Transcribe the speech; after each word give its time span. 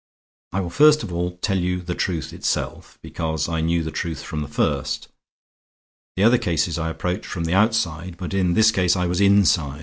I 0.51 0.61
will 0.61 0.71
first 0.71 1.03
of 1.03 1.13
all 1.13 1.37
tell 1.43 1.59
you 1.59 1.79
the 1.79 1.93
truth 1.93 2.33
itself, 2.33 2.97
because 3.03 3.47
I 3.47 3.61
knew 3.61 3.83
the 3.83 3.91
truth 3.91 4.23
from 4.23 4.41
the 4.41 4.47
first. 4.47 5.09
The 6.15 6.23
other 6.23 6.39
cases 6.39 6.79
I 6.79 6.89
approached 6.89 7.27
from 7.27 7.43
the 7.43 7.53
outside, 7.53 8.17
but 8.17 8.33
in 8.33 8.55
this 8.55 8.71
case 8.71 8.95
I 8.95 9.05
was 9.05 9.21
inside. 9.21 9.79